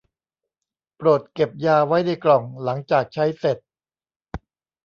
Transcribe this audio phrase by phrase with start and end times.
[0.97, 3.57] โปรดเก็บยาไว้ในกล่องหลังจากใช้เสร็จ